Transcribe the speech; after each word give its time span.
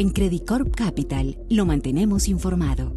En 0.00 0.08
Credit 0.08 0.46
Corp 0.46 0.74
Capital 0.74 1.36
lo 1.50 1.66
mantenemos 1.66 2.26
informado. 2.26 2.96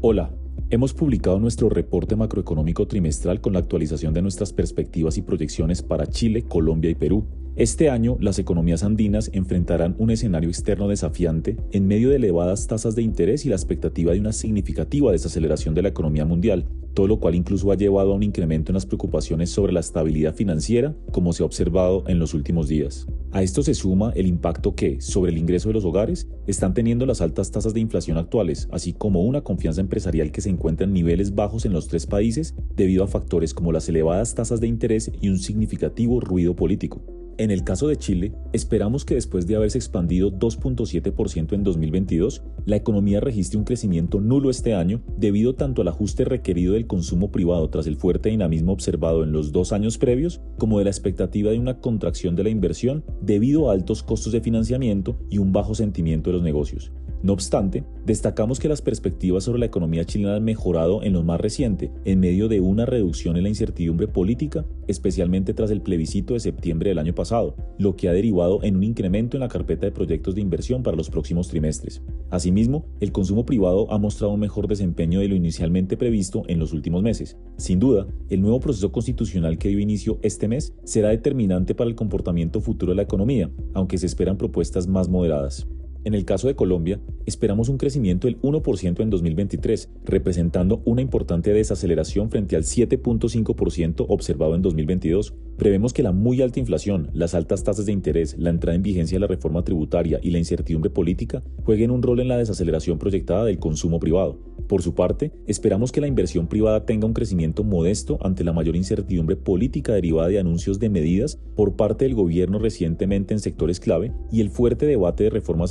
Hola, 0.00 0.32
hemos 0.70 0.94
publicado 0.94 1.40
nuestro 1.40 1.68
reporte 1.68 2.14
macroeconómico 2.14 2.86
trimestral 2.86 3.40
con 3.40 3.54
la 3.54 3.58
actualización 3.58 4.14
de 4.14 4.22
nuestras 4.22 4.52
perspectivas 4.52 5.18
y 5.18 5.22
proyecciones 5.22 5.82
para 5.82 6.06
Chile, 6.06 6.44
Colombia 6.44 6.90
y 6.90 6.94
Perú 6.94 7.26
este 7.54 7.90
año, 7.90 8.16
las 8.18 8.38
economías 8.38 8.82
andinas 8.82 9.28
enfrentarán 9.34 9.94
un 9.98 10.10
escenario 10.10 10.48
externo 10.48 10.88
desafiante 10.88 11.58
en 11.72 11.86
medio 11.86 12.08
de 12.08 12.16
elevadas 12.16 12.66
tasas 12.66 12.94
de 12.94 13.02
interés 13.02 13.44
y 13.44 13.50
la 13.50 13.56
expectativa 13.56 14.14
de 14.14 14.20
una 14.20 14.32
significativa 14.32 15.12
desaceleración 15.12 15.74
de 15.74 15.82
la 15.82 15.88
economía 15.88 16.24
mundial, 16.24 16.64
todo 16.94 17.08
lo 17.08 17.20
cual 17.20 17.34
incluso 17.34 17.70
ha 17.70 17.76
llevado 17.76 18.12
a 18.12 18.14
un 18.14 18.22
incremento 18.22 18.72
en 18.72 18.74
las 18.74 18.86
preocupaciones 18.86 19.50
sobre 19.50 19.74
la 19.74 19.80
estabilidad 19.80 20.34
financiera, 20.34 20.94
como 21.12 21.34
se 21.34 21.42
ha 21.42 21.46
observado 21.46 22.04
en 22.06 22.18
los 22.18 22.32
últimos 22.32 22.68
días. 22.68 23.06
A 23.34 23.42
esto 23.42 23.62
se 23.62 23.72
suma 23.72 24.12
el 24.14 24.26
impacto 24.26 24.74
que, 24.74 25.00
sobre 25.00 25.32
el 25.32 25.38
ingreso 25.38 25.70
de 25.70 25.72
los 25.72 25.86
hogares, 25.86 26.28
están 26.46 26.74
teniendo 26.74 27.06
las 27.06 27.22
altas 27.22 27.50
tasas 27.50 27.72
de 27.72 27.80
inflación 27.80 28.18
actuales, 28.18 28.68
así 28.70 28.92
como 28.92 29.22
una 29.22 29.40
confianza 29.40 29.80
empresarial 29.80 30.30
que 30.30 30.42
se 30.42 30.50
encuentra 30.50 30.84
en 30.84 30.92
niveles 30.92 31.34
bajos 31.34 31.64
en 31.64 31.72
los 31.72 31.88
tres 31.88 32.06
países 32.06 32.54
debido 32.76 33.04
a 33.04 33.08
factores 33.08 33.54
como 33.54 33.72
las 33.72 33.88
elevadas 33.88 34.34
tasas 34.34 34.60
de 34.60 34.66
interés 34.66 35.10
y 35.18 35.30
un 35.30 35.38
significativo 35.38 36.20
ruido 36.20 36.54
político. 36.54 37.21
En 37.38 37.50
el 37.50 37.64
caso 37.64 37.88
de 37.88 37.96
Chile, 37.96 38.34
esperamos 38.52 39.06
que 39.06 39.14
después 39.14 39.46
de 39.46 39.56
haberse 39.56 39.78
expandido 39.78 40.30
2.7% 40.30 41.54
en 41.54 41.62
2022, 41.62 42.42
la 42.66 42.76
economía 42.76 43.20
registre 43.20 43.58
un 43.58 43.64
crecimiento 43.64 44.20
nulo 44.20 44.50
este 44.50 44.74
año 44.74 45.02
debido 45.16 45.54
tanto 45.54 45.80
al 45.80 45.88
ajuste 45.88 46.26
requerido 46.26 46.74
del 46.74 46.86
consumo 46.86 47.32
privado 47.32 47.70
tras 47.70 47.86
el 47.86 47.96
fuerte 47.96 48.28
dinamismo 48.28 48.72
observado 48.72 49.24
en 49.24 49.32
los 49.32 49.50
dos 49.50 49.72
años 49.72 49.96
previos, 49.96 50.42
como 50.58 50.78
de 50.78 50.84
la 50.84 50.90
expectativa 50.90 51.50
de 51.50 51.58
una 51.58 51.80
contracción 51.80 52.36
de 52.36 52.44
la 52.44 52.50
inversión 52.50 53.02
debido 53.22 53.70
a 53.70 53.72
altos 53.72 54.02
costos 54.02 54.32
de 54.32 54.42
financiamiento 54.42 55.18
y 55.30 55.38
un 55.38 55.52
bajo 55.52 55.74
sentimiento 55.74 56.30
de 56.30 56.34
los 56.34 56.42
negocios. 56.42 56.92
No 57.22 57.34
obstante, 57.34 57.84
destacamos 58.04 58.58
que 58.58 58.68
las 58.68 58.82
perspectivas 58.82 59.44
sobre 59.44 59.60
la 59.60 59.66
economía 59.66 60.04
chilena 60.04 60.34
han 60.34 60.42
mejorado 60.42 61.04
en 61.04 61.12
lo 61.12 61.22
más 61.22 61.40
reciente, 61.40 61.92
en 62.04 62.18
medio 62.18 62.48
de 62.48 62.58
una 62.58 62.84
reducción 62.84 63.36
en 63.36 63.44
la 63.44 63.48
incertidumbre 63.48 64.08
política, 64.08 64.64
especialmente 64.88 65.54
tras 65.54 65.70
el 65.70 65.82
plebiscito 65.82 66.34
de 66.34 66.40
septiembre 66.40 66.88
del 66.88 66.98
año 66.98 67.14
pasado, 67.14 67.54
lo 67.78 67.94
que 67.94 68.08
ha 68.08 68.12
derivado 68.12 68.64
en 68.64 68.74
un 68.74 68.82
incremento 68.82 69.36
en 69.36 69.42
la 69.42 69.48
carpeta 69.48 69.86
de 69.86 69.92
proyectos 69.92 70.34
de 70.34 70.40
inversión 70.40 70.82
para 70.82 70.96
los 70.96 71.10
próximos 71.10 71.46
trimestres. 71.46 72.02
Asimismo, 72.30 72.86
el 72.98 73.12
consumo 73.12 73.46
privado 73.46 73.88
ha 73.92 73.98
mostrado 73.98 74.32
un 74.32 74.40
mejor 74.40 74.66
desempeño 74.66 75.20
de 75.20 75.28
lo 75.28 75.36
inicialmente 75.36 75.96
previsto 75.96 76.42
en 76.48 76.58
los 76.58 76.72
últimos 76.72 77.04
meses. 77.04 77.36
Sin 77.56 77.78
duda, 77.78 78.08
el 78.30 78.40
nuevo 78.40 78.58
proceso 78.58 78.90
constitucional 78.90 79.58
que 79.58 79.68
dio 79.68 79.78
inicio 79.78 80.18
este 80.22 80.48
mes 80.48 80.74
será 80.82 81.10
determinante 81.10 81.76
para 81.76 81.88
el 81.88 81.94
comportamiento 81.94 82.60
futuro 82.60 82.90
de 82.90 82.96
la 82.96 83.02
economía, 83.02 83.48
aunque 83.74 83.98
se 83.98 84.06
esperan 84.06 84.38
propuestas 84.38 84.88
más 84.88 85.08
moderadas. 85.08 85.68
En 86.04 86.14
el 86.14 86.24
caso 86.24 86.48
de 86.48 86.56
Colombia, 86.56 87.00
esperamos 87.26 87.68
un 87.68 87.78
crecimiento 87.78 88.26
del 88.26 88.40
1% 88.40 89.00
en 89.00 89.10
2023, 89.10 89.88
representando 90.04 90.82
una 90.84 91.00
importante 91.00 91.52
desaceleración 91.52 92.28
frente 92.28 92.56
al 92.56 92.64
7.5% 92.64 94.06
observado 94.08 94.56
en 94.56 94.62
2022. 94.62 95.34
Prevemos 95.56 95.92
que 95.92 96.02
la 96.02 96.10
muy 96.10 96.42
alta 96.42 96.58
inflación, 96.58 97.10
las 97.12 97.34
altas 97.34 97.62
tasas 97.62 97.86
de 97.86 97.92
interés, 97.92 98.36
la 98.36 98.50
entrada 98.50 98.74
en 98.74 98.82
vigencia 98.82 99.14
de 99.14 99.20
la 99.20 99.28
reforma 99.28 99.62
tributaria 99.62 100.18
y 100.20 100.30
la 100.30 100.38
incertidumbre 100.38 100.90
política 100.90 101.44
jueguen 101.62 101.92
un 101.92 102.02
rol 102.02 102.18
en 102.18 102.28
la 102.28 102.38
desaceleración 102.38 102.98
proyectada 102.98 103.44
del 103.44 103.60
consumo 103.60 104.00
privado. 104.00 104.40
Por 104.66 104.82
su 104.82 104.94
parte, 104.94 105.32
esperamos 105.46 105.92
que 105.92 106.00
la 106.00 106.06
inversión 106.06 106.48
privada 106.48 106.84
tenga 106.84 107.06
un 107.06 107.12
crecimiento 107.12 107.62
modesto 107.62 108.18
ante 108.22 108.42
la 108.42 108.52
mayor 108.52 108.74
incertidumbre 108.74 109.36
política 109.36 109.92
derivada 109.92 110.28
de 110.28 110.38
anuncios 110.38 110.78
de 110.78 110.88
medidas 110.88 111.38
por 111.54 111.76
parte 111.76 112.06
del 112.06 112.14
gobierno 112.14 112.58
recientemente 112.58 113.34
en 113.34 113.40
sectores 113.40 113.78
clave 113.80 114.12
y 114.32 114.40
el 114.40 114.50
fuerte 114.50 114.86
debate 114.86 115.24
de 115.24 115.30
reformas 115.30 115.70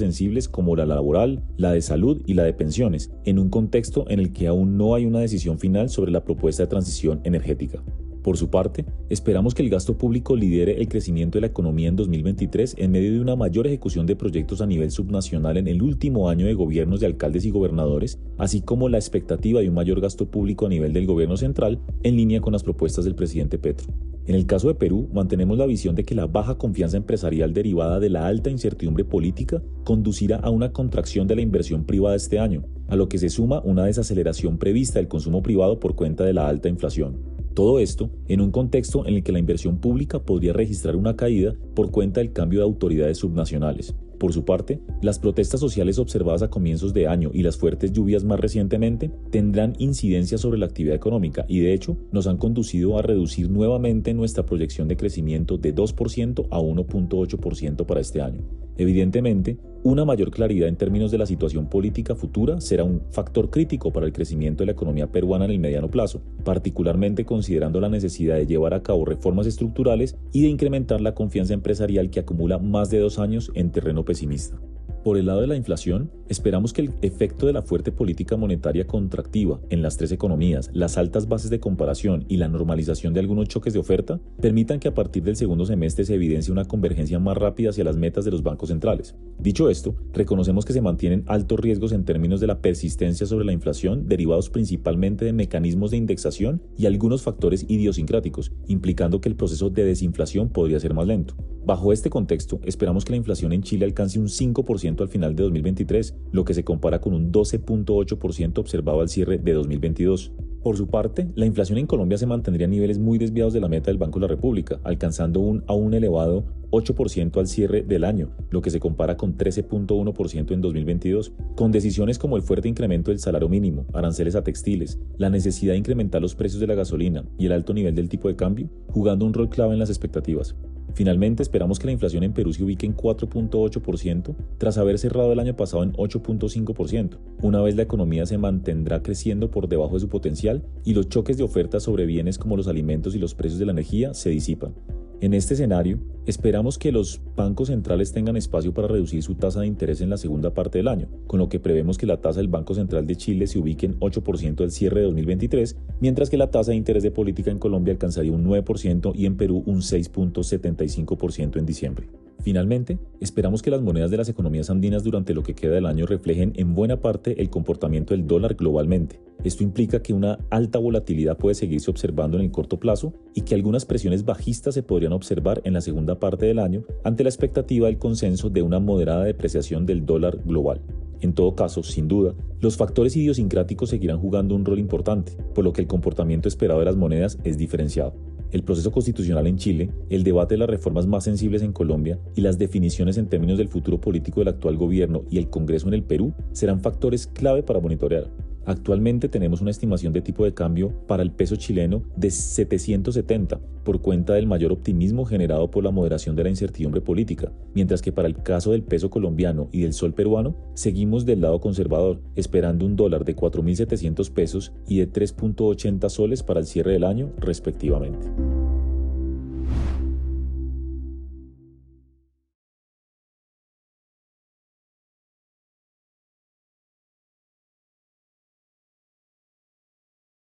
como 0.49 0.75
la 0.75 0.85
laboral, 0.85 1.43
la 1.57 1.71
de 1.71 1.81
salud 1.81 2.21
y 2.25 2.35
la 2.35 2.43
de 2.43 2.53
pensiones, 2.53 3.11
en 3.25 3.39
un 3.39 3.49
contexto 3.49 4.05
en 4.09 4.19
el 4.19 4.33
que 4.33 4.47
aún 4.47 4.77
no 4.77 4.93
hay 4.93 5.05
una 5.05 5.19
decisión 5.19 5.57
final 5.57 5.89
sobre 5.89 6.11
la 6.11 6.23
propuesta 6.23 6.63
de 6.63 6.67
transición 6.67 7.21
energética. 7.23 7.83
Por 8.21 8.37
su 8.37 8.51
parte, 8.51 8.85
esperamos 9.09 9.55
que 9.55 9.63
el 9.63 9.71
gasto 9.71 9.97
público 9.97 10.35
lidere 10.35 10.79
el 10.79 10.87
crecimiento 10.87 11.37
de 11.37 11.41
la 11.41 11.47
economía 11.47 11.89
en 11.89 11.95
2023 11.95 12.75
en 12.77 12.91
medio 12.91 13.11
de 13.13 13.19
una 13.19 13.35
mayor 13.35 13.65
ejecución 13.65 14.05
de 14.05 14.15
proyectos 14.15 14.61
a 14.61 14.67
nivel 14.67 14.91
subnacional 14.91 15.57
en 15.57 15.67
el 15.67 15.81
último 15.81 16.29
año 16.29 16.45
de 16.45 16.53
gobiernos 16.53 16.99
de 16.99 17.07
alcaldes 17.07 17.45
y 17.45 17.49
gobernadores, 17.49 18.19
así 18.37 18.61
como 18.61 18.89
la 18.89 18.99
expectativa 18.99 19.61
de 19.61 19.69
un 19.69 19.75
mayor 19.75 20.01
gasto 20.01 20.29
público 20.29 20.67
a 20.67 20.69
nivel 20.69 20.93
del 20.93 21.07
gobierno 21.07 21.35
central 21.35 21.79
en 22.03 22.15
línea 22.15 22.41
con 22.41 22.53
las 22.53 22.63
propuestas 22.63 23.05
del 23.05 23.15
presidente 23.15 23.57
Petro. 23.57 23.91
En 24.27 24.35
el 24.35 24.45
caso 24.45 24.67
de 24.67 24.75
Perú, 24.75 25.09
mantenemos 25.13 25.57
la 25.57 25.65
visión 25.65 25.95
de 25.95 26.03
que 26.03 26.13
la 26.13 26.27
baja 26.27 26.57
confianza 26.57 26.95
empresarial 26.95 27.53
derivada 27.53 27.99
de 27.99 28.09
la 28.09 28.27
alta 28.27 28.51
incertidumbre 28.51 29.03
política 29.03 29.63
conducirá 29.83 30.37
a 30.37 30.51
una 30.51 30.71
contracción 30.71 31.27
de 31.27 31.35
la 31.35 31.41
inversión 31.41 31.85
privada 31.85 32.15
este 32.15 32.37
año, 32.37 32.63
a 32.87 32.95
lo 32.95 33.09
que 33.09 33.17
se 33.17 33.29
suma 33.29 33.61
una 33.61 33.85
desaceleración 33.85 34.59
prevista 34.59 34.99
del 34.99 35.07
consumo 35.07 35.41
privado 35.41 35.79
por 35.79 35.95
cuenta 35.95 36.23
de 36.23 36.33
la 36.33 36.47
alta 36.47 36.69
inflación. 36.69 37.17
Todo 37.55 37.79
esto 37.79 38.11
en 38.27 38.41
un 38.41 38.51
contexto 38.51 39.05
en 39.07 39.15
el 39.15 39.23
que 39.23 39.31
la 39.31 39.39
inversión 39.39 39.79
pública 39.79 40.19
podría 40.19 40.53
registrar 40.53 40.95
una 40.95 41.15
caída 41.15 41.55
por 41.73 41.91
cuenta 41.91 42.21
del 42.21 42.31
cambio 42.31 42.59
de 42.59 42.65
autoridades 42.65 43.17
subnacionales. 43.17 43.95
Por 44.21 44.33
su 44.33 44.45
parte, 44.45 44.79
las 45.01 45.17
protestas 45.17 45.59
sociales 45.59 45.97
observadas 45.97 46.43
a 46.43 46.51
comienzos 46.51 46.93
de 46.93 47.07
año 47.07 47.31
y 47.33 47.41
las 47.41 47.57
fuertes 47.57 47.91
lluvias 47.91 48.23
más 48.23 48.39
recientemente 48.39 49.09
tendrán 49.31 49.73
incidencia 49.79 50.37
sobre 50.37 50.59
la 50.59 50.67
actividad 50.67 50.95
económica 50.95 51.43
y 51.47 51.61
de 51.61 51.73
hecho 51.73 51.97
nos 52.11 52.27
han 52.27 52.37
conducido 52.37 52.99
a 52.99 53.01
reducir 53.01 53.49
nuevamente 53.49 54.13
nuestra 54.13 54.45
proyección 54.45 54.87
de 54.87 54.95
crecimiento 54.95 55.57
de 55.57 55.73
2% 55.73 56.47
a 56.51 56.59
1.8% 56.59 57.85
para 57.87 57.99
este 57.99 58.21
año. 58.21 58.43
Evidentemente, 58.81 59.59
una 59.83 60.05
mayor 60.05 60.31
claridad 60.31 60.67
en 60.67 60.75
términos 60.75 61.11
de 61.11 61.19
la 61.19 61.27
situación 61.27 61.69
política 61.69 62.15
futura 62.15 62.59
será 62.59 62.83
un 62.83 63.03
factor 63.11 63.51
crítico 63.51 63.93
para 63.93 64.07
el 64.07 64.11
crecimiento 64.11 64.63
de 64.63 64.65
la 64.65 64.71
economía 64.71 65.11
peruana 65.11 65.45
en 65.45 65.51
el 65.51 65.59
mediano 65.59 65.91
plazo, 65.91 66.23
particularmente 66.43 67.23
considerando 67.23 67.79
la 67.79 67.89
necesidad 67.89 68.37
de 68.37 68.47
llevar 68.47 68.73
a 68.73 68.81
cabo 68.81 69.05
reformas 69.05 69.45
estructurales 69.45 70.17
y 70.33 70.41
de 70.41 70.49
incrementar 70.49 70.99
la 70.99 71.13
confianza 71.13 71.53
empresarial 71.53 72.09
que 72.09 72.21
acumula 72.21 72.57
más 72.57 72.89
de 72.89 72.97
dos 72.97 73.19
años 73.19 73.51
en 73.53 73.69
terreno 73.69 74.03
pesimista. 74.03 74.59
Por 75.03 75.17
el 75.17 75.25
lado 75.25 75.41
de 75.41 75.47
la 75.47 75.55
inflación, 75.55 76.11
esperamos 76.29 76.73
que 76.73 76.81
el 76.81 76.91
efecto 77.01 77.47
de 77.47 77.53
la 77.53 77.63
fuerte 77.63 77.91
política 77.91 78.37
monetaria 78.37 78.85
contractiva 78.85 79.59
en 79.71 79.81
las 79.81 79.97
tres 79.97 80.11
economías, 80.11 80.69
las 80.73 80.95
altas 80.95 81.27
bases 81.27 81.49
de 81.49 81.59
comparación 81.59 82.23
y 82.27 82.37
la 82.37 82.47
normalización 82.47 83.11
de 83.11 83.19
algunos 83.19 83.47
choques 83.47 83.73
de 83.73 83.79
oferta 83.79 84.19
permitan 84.39 84.79
que 84.79 84.89
a 84.89 84.93
partir 84.93 85.23
del 85.23 85.35
segundo 85.35 85.65
semestre 85.65 86.05
se 86.05 86.13
evidencie 86.13 86.51
una 86.51 86.65
convergencia 86.65 87.17
más 87.17 87.35
rápida 87.35 87.71
hacia 87.71 87.83
las 87.83 87.97
metas 87.97 88.25
de 88.25 88.31
los 88.31 88.43
bancos 88.43 88.69
centrales. 88.69 89.15
Dicho 89.39 89.71
esto, 89.71 89.95
reconocemos 90.13 90.65
que 90.65 90.73
se 90.73 90.81
mantienen 90.81 91.23
altos 91.25 91.59
riesgos 91.59 91.93
en 91.93 92.05
términos 92.05 92.39
de 92.39 92.45
la 92.45 92.61
persistencia 92.61 93.25
sobre 93.25 93.45
la 93.45 93.53
inflación 93.53 94.07
derivados 94.07 94.51
principalmente 94.51 95.25
de 95.25 95.33
mecanismos 95.33 95.89
de 95.89 95.97
indexación 95.97 96.61
y 96.77 96.85
algunos 96.85 97.23
factores 97.23 97.65
idiosincráticos, 97.67 98.51
implicando 98.67 99.19
que 99.19 99.29
el 99.29 99.35
proceso 99.35 99.71
de 99.71 99.83
desinflación 99.83 100.49
podría 100.49 100.79
ser 100.79 100.93
más 100.93 101.07
lento. 101.07 101.35
Bajo 101.63 101.93
este 101.93 102.09
contexto, 102.09 102.59
esperamos 102.63 103.05
que 103.05 103.11
la 103.11 103.17
inflación 103.17 103.53
en 103.53 103.61
Chile 103.61 103.85
alcance 103.85 104.19
un 104.19 104.27
5% 104.27 105.01
al 105.01 105.09
final 105.09 105.35
de 105.35 105.43
2023, 105.43 106.15
lo 106.31 106.43
que 106.43 106.55
se 106.55 106.63
compara 106.63 107.01
con 107.01 107.13
un 107.13 107.31
12.8% 107.31 108.57
observado 108.57 109.01
al 109.01 109.09
cierre 109.09 109.37
de 109.37 109.53
2022. 109.53 110.31
Por 110.63 110.77
su 110.77 110.87
parte, 110.87 111.27
la 111.35 111.45
inflación 111.45 111.77
en 111.77 111.87
Colombia 111.87 112.17
se 112.17 112.25
mantendría 112.25 112.65
a 112.65 112.69
niveles 112.69 112.97
muy 112.97 113.19
desviados 113.19 113.53
de 113.53 113.59
la 113.59 113.67
meta 113.67 113.91
del 113.91 113.99
Banco 113.99 114.19
de 114.19 114.25
la 114.25 114.33
República, 114.33 114.79
alcanzando 114.83 115.39
un 115.39 115.63
aún 115.67 115.93
elevado 115.93 116.45
8% 116.71 117.37
al 117.37 117.47
cierre 117.47 117.83
del 117.83 118.05
año, 118.05 118.29
lo 118.49 118.61
que 118.61 118.69
se 118.71 118.79
compara 118.79 119.17
con 119.17 119.37
13.1% 119.37 120.51
en 120.51 120.61
2022, 120.61 121.33
con 121.55 121.71
decisiones 121.71 122.17
como 122.17 122.37
el 122.37 122.43
fuerte 122.43 122.69
incremento 122.69 123.11
del 123.11 123.19
salario 123.19 123.49
mínimo, 123.49 123.85
aranceles 123.93 124.35
a 124.35 124.43
textiles, 124.43 124.99
la 125.17 125.29
necesidad 125.29 125.73
de 125.73 125.79
incrementar 125.79 126.21
los 126.21 126.35
precios 126.35 126.59
de 126.59 126.67
la 126.67 126.75
gasolina 126.75 127.23
y 127.37 127.45
el 127.45 127.51
alto 127.51 127.73
nivel 127.73 127.93
del 127.93 128.09
tipo 128.09 128.27
de 128.27 128.35
cambio, 128.35 128.69
jugando 128.87 129.25
un 129.25 129.33
rol 129.33 129.49
clave 129.49 129.73
en 129.73 129.79
las 129.79 129.89
expectativas. 129.89 130.55
Finalmente, 130.93 131.43
esperamos 131.43 131.79
que 131.79 131.85
la 131.85 131.93
inflación 131.93 132.23
en 132.23 132.33
Perú 132.33 132.53
se 132.53 132.63
ubique 132.63 132.85
en 132.85 132.95
4.8% 132.95 134.35
tras 134.57 134.77
haber 134.77 134.97
cerrado 134.99 135.31
el 135.31 135.39
año 135.39 135.55
pasado 135.55 135.83
en 135.83 135.93
8.5%. 135.93 137.17
Una 137.41 137.61
vez 137.61 137.75
la 137.75 137.83
economía 137.83 138.25
se 138.25 138.37
mantendrá 138.37 139.01
creciendo 139.01 139.51
por 139.51 139.67
debajo 139.67 139.95
de 139.95 140.01
su 140.01 140.09
potencial 140.09 140.63
y 140.83 140.93
los 140.93 141.09
choques 141.09 141.37
de 141.37 141.43
oferta 141.43 141.79
sobre 141.79 142.05
bienes 142.05 142.37
como 142.37 142.57
los 142.57 142.67
alimentos 142.67 143.15
y 143.15 143.19
los 143.19 143.35
precios 143.35 143.59
de 143.59 143.65
la 143.65 143.71
energía 143.71 144.13
se 144.13 144.29
disipan. 144.29 144.73
En 145.21 145.35
este 145.35 145.53
escenario, 145.53 145.99
esperamos 146.25 146.79
que 146.79 146.91
los 146.91 147.21
bancos 147.35 147.67
centrales 147.67 148.11
tengan 148.11 148.37
espacio 148.37 148.73
para 148.73 148.87
reducir 148.87 149.21
su 149.21 149.35
tasa 149.35 149.61
de 149.61 149.67
interés 149.67 150.01
en 150.01 150.09
la 150.09 150.17
segunda 150.17 150.51
parte 150.55 150.79
del 150.79 150.87
año, 150.87 151.09
con 151.27 151.37
lo 151.37 151.47
que 151.47 151.59
prevemos 151.59 151.99
que 151.99 152.07
la 152.07 152.19
tasa 152.19 152.39
del 152.39 152.47
Banco 152.47 152.73
Central 152.73 153.05
de 153.05 153.15
Chile 153.15 153.45
se 153.45 153.59
ubique 153.59 153.85
en 153.85 153.99
8% 153.99 154.61
al 154.61 154.71
cierre 154.71 155.01
de 155.01 155.05
2023, 155.05 155.77
mientras 155.99 156.31
que 156.31 156.37
la 156.37 156.49
tasa 156.49 156.71
de 156.71 156.77
interés 156.77 157.03
de 157.03 157.11
política 157.11 157.51
en 157.51 157.59
Colombia 157.59 157.93
alcanzaría 157.93 158.31
un 158.31 158.43
9% 158.43 159.11
y 159.13 159.27
en 159.27 159.37
Perú 159.37 159.61
un 159.67 159.81
6.75% 159.81 161.59
en 161.59 161.65
diciembre. 161.67 162.07
Finalmente, 162.41 162.97
esperamos 163.19 163.61
que 163.61 163.69
las 163.69 163.81
monedas 163.81 164.09
de 164.09 164.17
las 164.17 164.27
economías 164.27 164.71
andinas 164.71 165.03
durante 165.03 165.33
lo 165.33 165.43
que 165.43 165.53
queda 165.53 165.75
del 165.75 165.85
año 165.85 166.07
reflejen 166.07 166.53
en 166.55 166.73
buena 166.73 166.99
parte 166.99 167.39
el 167.39 167.51
comportamiento 167.51 168.15
del 168.15 168.25
dólar 168.25 168.55
globalmente. 168.55 169.21
Esto 169.43 169.63
implica 169.63 170.01
que 170.01 170.13
una 170.13 170.39
alta 170.49 170.79
volatilidad 170.79 171.37
puede 171.37 171.55
seguirse 171.55 171.91
observando 171.91 172.37
en 172.37 172.43
el 172.43 172.51
corto 172.51 172.79
plazo 172.79 173.13
y 173.35 173.41
que 173.41 173.53
algunas 173.53 173.85
presiones 173.85 174.25
bajistas 174.25 174.73
se 174.73 174.83
podrían 174.83 175.13
observar 175.13 175.61
en 175.65 175.73
la 175.73 175.81
segunda 175.81 176.19
parte 176.19 176.47
del 176.47 176.59
año 176.59 176.83
ante 177.03 177.23
la 177.23 177.29
expectativa 177.29 177.87
del 177.87 177.99
consenso 177.99 178.49
de 178.49 178.63
una 178.63 178.79
moderada 178.79 179.23
depreciación 179.23 179.85
del 179.85 180.05
dólar 180.05 180.39
global. 180.43 180.81
En 181.21 181.33
todo 181.33 181.55
caso, 181.55 181.83
sin 181.83 182.07
duda, 182.07 182.33
los 182.59 182.77
factores 182.77 183.15
idiosincráticos 183.15 183.89
seguirán 183.89 184.19
jugando 184.19 184.55
un 184.55 184.65
rol 184.65 184.79
importante, 184.79 185.33
por 185.53 185.63
lo 185.63 185.73
que 185.73 185.81
el 185.81 185.87
comportamiento 185.87 186.47
esperado 186.47 186.79
de 186.79 186.85
las 186.85 186.95
monedas 186.95 187.37
es 187.43 187.59
diferenciado 187.59 188.15
el 188.51 188.63
proceso 188.63 188.91
constitucional 188.91 189.47
en 189.47 189.57
Chile, 189.57 189.91
el 190.09 190.23
debate 190.23 190.55
de 190.55 190.59
las 190.59 190.69
reformas 190.69 191.07
más 191.07 191.23
sensibles 191.23 191.61
en 191.61 191.73
Colombia 191.73 192.19
y 192.35 192.41
las 192.41 192.57
definiciones 192.57 193.17
en 193.17 193.27
términos 193.27 193.57
del 193.57 193.69
futuro 193.69 193.99
político 193.99 194.41
del 194.41 194.49
actual 194.49 194.77
gobierno 194.77 195.23
y 195.29 195.37
el 195.37 195.49
Congreso 195.49 195.87
en 195.87 195.93
el 195.93 196.03
Perú 196.03 196.33
serán 196.51 196.81
factores 196.81 197.27
clave 197.27 197.63
para 197.63 197.79
monitorear. 197.79 198.29
Actualmente 198.65 199.27
tenemos 199.27 199.61
una 199.61 199.71
estimación 199.71 200.13
de 200.13 200.21
tipo 200.21 200.43
de 200.43 200.53
cambio 200.53 200.93
para 201.07 201.23
el 201.23 201.31
peso 201.31 201.55
chileno 201.55 202.03
de 202.15 202.29
770 202.29 203.59
por 203.83 204.01
cuenta 204.01 204.33
del 204.33 204.45
mayor 204.45 204.71
optimismo 204.71 205.25
generado 205.25 205.71
por 205.71 205.83
la 205.83 205.91
moderación 205.91 206.35
de 206.35 206.43
la 206.43 206.49
incertidumbre 206.49 207.01
política, 207.01 207.51
mientras 207.73 208.01
que 208.01 208.11
para 208.11 208.27
el 208.27 208.41
caso 208.43 208.71
del 208.71 208.83
peso 208.83 209.09
colombiano 209.09 209.69
y 209.71 209.81
del 209.81 209.93
sol 209.93 210.13
peruano 210.13 210.55
seguimos 210.75 211.25
del 211.25 211.41
lado 211.41 211.59
conservador, 211.59 212.21
esperando 212.35 212.85
un 212.85 212.95
dólar 212.95 213.25
de 213.25 213.35
4.700 213.35 214.31
pesos 214.31 214.71
y 214.87 214.99
de 214.99 215.11
3.80 215.11 216.09
soles 216.09 216.43
para 216.43 216.59
el 216.59 216.67
cierre 216.67 216.93
del 216.93 217.03
año 217.03 217.31
respectivamente. 217.39 218.27